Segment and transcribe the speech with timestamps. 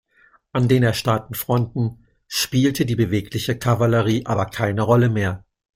[0.51, 5.45] An den erstarrten Fronten spielte die bewegliche Kavallerie aber keine Rolle mehr.